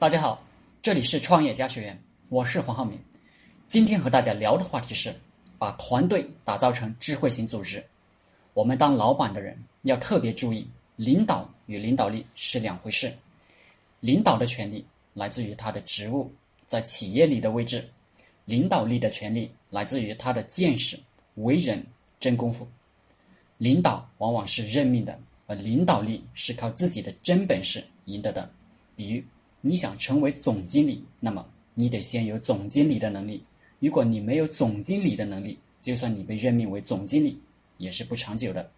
[0.00, 0.40] 大家好，
[0.80, 2.96] 这里是创业家学院，我是黄浩明。
[3.66, 5.12] 今天和大家聊的话题是
[5.58, 7.84] 把团队打造成智慧型组织。
[8.54, 10.64] 我们当老板的人要特别注意，
[10.94, 13.12] 领导与领导力是两回事。
[13.98, 16.32] 领导的权利来自于他的职务
[16.68, 17.84] 在企业里的位置，
[18.44, 20.96] 领导力的权利来自于他的见识、
[21.34, 21.84] 为人、
[22.20, 22.64] 真功夫。
[23.56, 25.18] 领导往往是任命的，
[25.48, 28.48] 而领导力是靠自己的真本事赢得的。
[28.94, 29.24] 比喻，
[29.60, 31.44] 你想成为总经理，那么
[31.74, 33.42] 你得先有总经理的能力。
[33.80, 37.40] 如果你没有总经理的能力，就算你被任命为总经理，
[37.76, 38.70] 也是不长久的。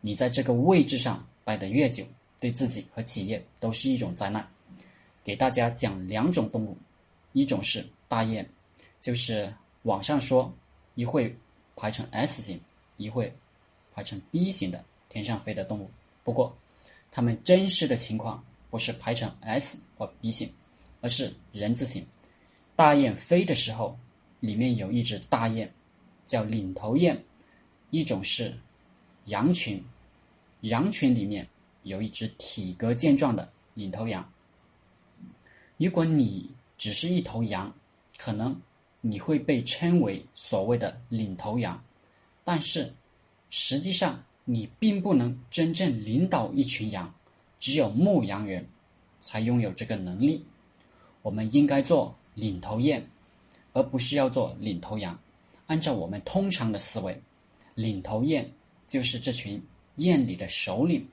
[0.00, 2.04] 你在这个位置上待得越久，
[2.40, 4.46] 对自己和企业都是一种灾难。
[5.22, 6.76] 给大家讲两种动物，
[7.32, 8.46] 一种是大雁，
[9.00, 10.52] 就是网上说
[10.94, 11.34] 一会
[11.74, 12.60] 排成 S 型，
[12.96, 13.32] 一会
[13.94, 15.88] 排成 B 型的天上飞的动物。
[16.22, 16.54] 不过，
[17.10, 18.44] 它们真实的情况。
[18.74, 20.52] 不是排成 S 或 B 型，
[21.00, 22.04] 而是人字形。
[22.74, 23.96] 大雁飞的时候，
[24.40, 25.72] 里面有一只大雁，
[26.26, 27.16] 叫领头雁。
[27.90, 28.52] 一种是
[29.26, 29.80] 羊群，
[30.62, 31.48] 羊群里面
[31.84, 34.28] 有一只体格健壮的领头羊。
[35.76, 37.72] 如果你只是一头羊，
[38.16, 38.60] 可能
[39.00, 41.80] 你会被称为所谓的领头羊，
[42.42, 42.92] 但是
[43.50, 47.14] 实际上你并不能真正领导一群羊。
[47.64, 48.62] 只有牧羊人，
[49.22, 50.44] 才拥有这个能力。
[51.22, 53.02] 我们应该做领头雁，
[53.72, 55.18] 而不是要做领头羊。
[55.64, 57.18] 按照我们通常的思维，
[57.74, 58.46] 领头雁
[58.86, 59.58] 就是这群
[59.96, 61.08] 雁里的首领，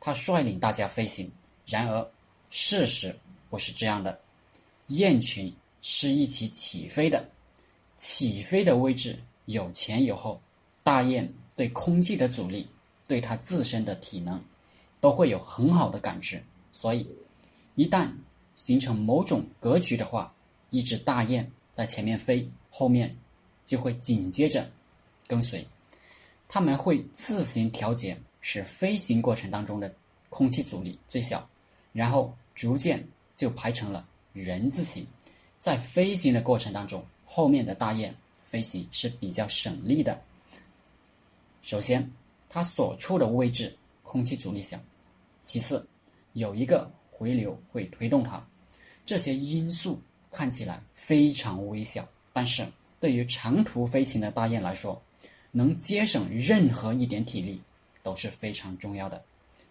[0.00, 1.30] 他率领大家飞行。
[1.66, 2.10] 然而，
[2.50, 3.16] 事实
[3.48, 4.18] 不是这样的。
[4.88, 7.24] 雁群是一起起飞的，
[7.98, 10.42] 起飞的位置有前有后。
[10.82, 12.66] 大雁对空气的阻力，
[13.06, 14.42] 对它自身的体能。
[15.02, 17.04] 都会有很好的感知，所以
[17.74, 18.08] 一旦
[18.54, 20.32] 形成某种格局的话，
[20.70, 23.12] 一只大雁在前面飞，后面
[23.66, 24.70] 就会紧接着
[25.26, 25.66] 跟随。
[26.46, 29.92] 他们会自行调节，使飞行过程当中的
[30.28, 31.44] 空气阻力最小，
[31.92, 33.04] 然后逐渐
[33.36, 35.04] 就排成了人字形。
[35.60, 38.14] 在飞行的过程当中，后面的大雁
[38.44, 40.16] 飞行是比较省力的。
[41.60, 42.08] 首先，
[42.48, 44.78] 它所处的位置空气阻力小。
[45.44, 45.86] 其次，
[46.32, 48.42] 有一个回流会推动它，
[49.04, 52.66] 这些因素看起来非常微小，但是
[53.00, 55.00] 对于长途飞行的大雁来说，
[55.50, 57.60] 能节省任何一点体力
[58.02, 59.22] 都是非常重要的，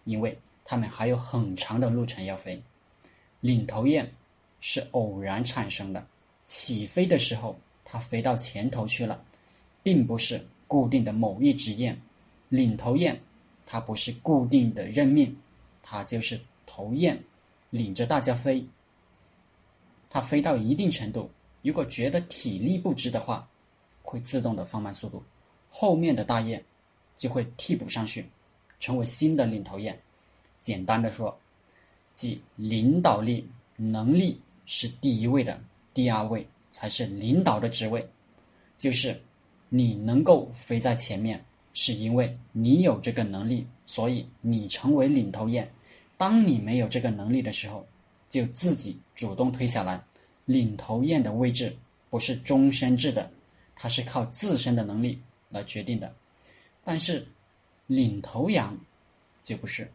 [0.04, 2.62] 因为它们还有很长的路程要飞。
[3.40, 4.08] 领头雁
[4.60, 6.06] 是偶然产生的，
[6.46, 9.20] 起飞的时候它飞到前头去了，
[9.82, 12.00] 并不是固定的某一只雁。
[12.50, 13.18] 领头雁
[13.66, 15.36] 它不是固定的任命。
[15.92, 17.22] 它就是头雁，
[17.68, 18.66] 领着大家飞。
[20.08, 21.30] 它飞到一定程度，
[21.60, 23.46] 如果觉得体力不支的话，
[24.00, 25.22] 会自动的放慢速度，
[25.68, 26.64] 后面的大雁
[27.18, 28.26] 就会替补上去，
[28.80, 29.94] 成为新的领头雁。
[30.62, 31.38] 简单的说，
[32.16, 35.60] 即领导力能力是第一位的，
[35.92, 38.08] 第二位才是领导的职位。
[38.78, 39.20] 就是
[39.68, 45.70] 你能够飞在前面，是因为你有这个能力，所以你成为领头雁。
[46.22, 47.84] 当你没有这个能力的时候，
[48.30, 50.00] 就自己主动退下来。
[50.44, 51.76] 领头雁的位置
[52.10, 53.28] 不是终身制的，
[53.74, 56.14] 它是靠自身的能力来决定的。
[56.84, 57.26] 但是，
[57.88, 58.78] 领头羊
[59.42, 59.90] 就不是。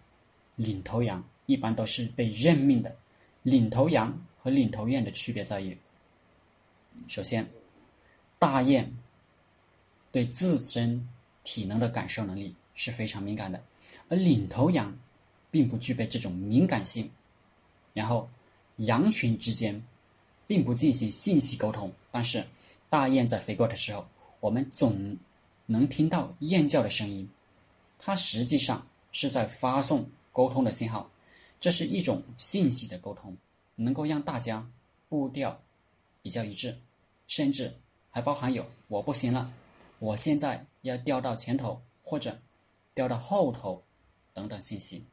[0.57, 2.93] 领头羊一般都是被任命的。
[3.43, 5.77] 领头羊和领头雁的区别在于：
[7.07, 7.47] 首先，
[8.37, 8.93] 大雁
[10.11, 11.07] 对自身
[11.45, 13.63] 体能的感受能力是非常敏感的，
[14.09, 14.93] 而领头羊。
[15.49, 17.09] 并不具备这种敏感性，
[17.93, 18.29] 然后
[18.77, 19.81] 羊群之间
[20.45, 22.45] 并不进行信息沟通，但是
[22.89, 24.07] 大雁在飞过的时候，
[24.39, 25.17] 我们总
[25.65, 27.27] 能听到雁叫的声音，
[27.97, 31.09] 它实际上是在发送沟通的信号，
[31.59, 33.35] 这是一种信息的沟通，
[33.75, 34.65] 能够让大家
[35.09, 35.59] 步调
[36.21, 36.77] 比较一致，
[37.27, 37.73] 甚至
[38.11, 39.51] 还包含有我不行了，
[39.99, 42.37] 我现在要调到前头或者
[42.93, 43.83] 调到后头
[44.33, 45.03] 等等信息。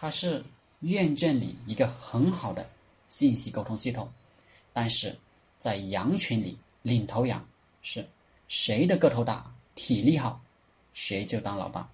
[0.00, 0.44] 它是
[0.80, 2.64] 院镇里一个很好的
[3.08, 4.08] 信息沟通系统，
[4.72, 5.12] 但是
[5.58, 7.44] 在羊群里，领头羊
[7.82, 8.06] 是
[8.46, 10.40] 谁的个头大、体力好，
[10.92, 11.88] 谁就当老大。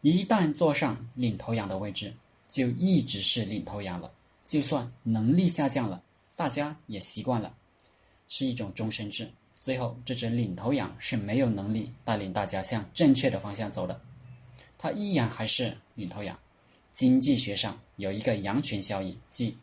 [0.00, 2.14] 一旦坐上领头羊的位置，
[2.48, 4.10] 就一直是领头羊了。
[4.46, 6.02] 就算能力下降了，
[6.34, 7.54] 大家也习惯了，
[8.26, 9.30] 是一种终身制。
[9.60, 14.00] 最后，这只领头羊是没有能力带领大家向正确的方向走的，
[14.78, 16.36] 它依然还是领头羊。
[16.92, 19.56] 经济学上有一个羊群效应，即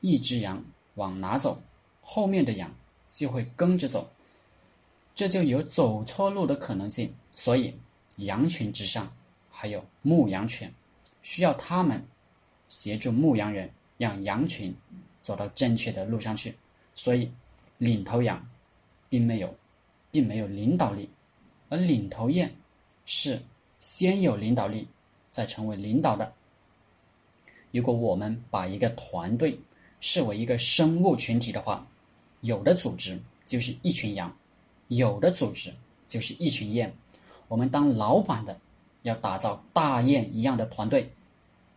[0.00, 0.62] 一只羊
[0.94, 1.60] 往哪走，
[2.00, 2.72] 后面的羊
[3.10, 4.08] 就会跟着走，
[5.14, 7.12] 这就有走错路的可能性。
[7.34, 7.74] 所以，
[8.16, 9.12] 羊群之上
[9.50, 10.72] 还有牧羊犬，
[11.22, 12.02] 需要他们
[12.68, 14.74] 协助牧羊人，让羊群
[15.22, 16.54] 走到正确的路上去。
[16.94, 17.30] 所以，
[17.78, 18.48] 领头羊
[19.08, 19.54] 并没有，
[20.10, 21.10] 并没有领导力，
[21.68, 22.50] 而领头雁
[23.04, 23.42] 是
[23.80, 24.86] 先有领导力，
[25.30, 26.32] 再成为领导的。
[27.76, 29.60] 如果我们把一个团队
[30.00, 31.86] 视为一个生物群体的话，
[32.40, 34.34] 有的组织就是一群羊，
[34.88, 35.70] 有的组织
[36.08, 36.90] 就是一群雁。
[37.48, 38.58] 我们当老板的
[39.02, 41.12] 要打造大雁一样的团队，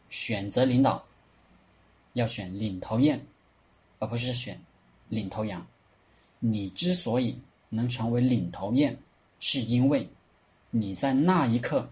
[0.09, 1.03] 选择领导
[2.13, 3.19] 要选领头雁，
[3.99, 4.57] 而不是选
[5.09, 5.67] 领头羊。
[6.39, 7.37] 你之所以
[7.67, 8.97] 能成为领头雁，
[9.41, 10.07] 是因为
[10.71, 11.85] 你在那一刻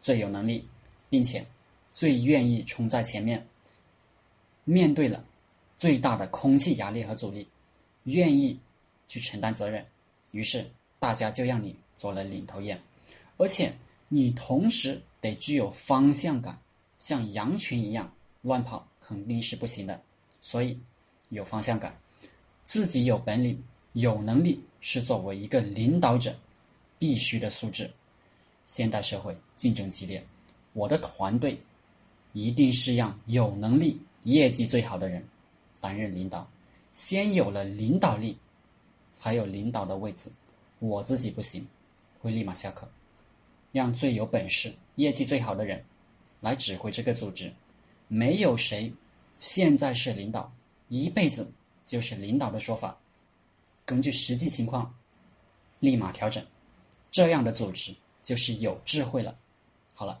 [0.00, 0.66] 最有能力，
[1.10, 1.44] 并且
[1.92, 3.46] 最愿意冲在前面，
[4.64, 5.22] 面对了
[5.78, 7.46] 最大的空气压力和阻力，
[8.04, 8.58] 愿意
[9.06, 9.84] 去承担责任，
[10.32, 10.68] 于是
[10.98, 12.80] 大家就让你做了领头雁。
[13.36, 13.72] 而且
[14.08, 16.58] 你同时得具有方向感，
[16.98, 20.00] 像羊群一样乱跑肯定是不行的。
[20.40, 20.78] 所以
[21.28, 21.96] 有方向感，
[22.64, 23.62] 自己有本领、
[23.92, 26.34] 有能力，是作为一个领导者
[26.98, 27.90] 必须的素质。
[28.64, 30.24] 现代社会竞争激烈，
[30.72, 31.60] 我的团队
[32.32, 35.26] 一定是让有能力、业绩最好的人
[35.80, 36.48] 担任领导。
[36.92, 38.36] 先有了领导力，
[39.10, 40.30] 才有领导的位置。
[40.78, 41.66] 我自己不行，
[42.20, 42.90] 会立马下课。
[43.70, 45.82] 让最有本事、业绩最好的人
[46.40, 47.50] 来指挥这个组织。
[48.08, 48.92] 没有谁
[49.40, 50.52] 现在是领导，
[50.88, 51.50] 一辈子
[51.86, 52.94] 就是领导的说法。
[53.86, 54.94] 根据实际情况，
[55.80, 56.44] 立马调整。
[57.10, 59.34] 这样的组织就是有智慧了。
[59.94, 60.20] 好了，